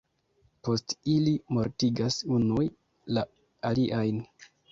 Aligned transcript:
Poste 0.67 0.95
ili 1.15 1.33
mortigas 1.57 2.17
unuj 2.37 2.65
la 3.17 3.27
aliajn. 3.73 4.21